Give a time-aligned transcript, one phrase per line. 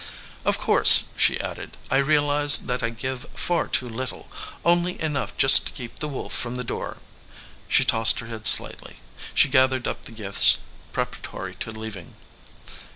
[0.45, 4.31] "Of course," she added, "I realize that I give far too little,
[4.65, 6.97] only enough to just keep the wolf from the door."
[7.67, 8.95] She tossed her head slightly.
[9.35, 10.57] She gathered up the gifts
[10.91, 12.15] pre paratory to leaving.